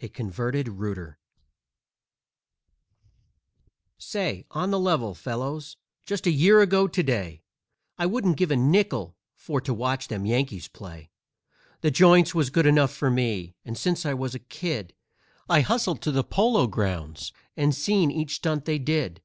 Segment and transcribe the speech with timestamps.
[0.04, 1.18] _A CONVERTED ROOTER
[3.98, 5.76] Say, on the level, fellows,
[6.06, 7.42] just a year ago to day
[7.98, 11.10] I wouldn't give a nickel for to watch them Yankees play;
[11.80, 14.94] The Joints was good enough for me, and since I was a kid
[15.48, 19.20] I hustled to the Polo Grounds and seen each stunt they did.